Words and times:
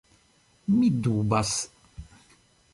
Mi 0.77 0.89
dubas! 1.07 1.53